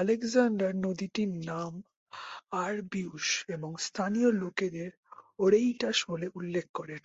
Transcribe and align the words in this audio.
Alexander 0.00 0.72
নদীটির 0.76 1.30
নাম 1.46 1.72
Arabius 2.56 3.28
এবং 3.48 3.70
স্থানীয় 3.78 4.30
লোকেদের 4.32 4.90
ওরেইটাস 5.38 5.98
বলে 6.08 6.26
উল্লেখ 6.34 6.66
করেন। 6.74 7.02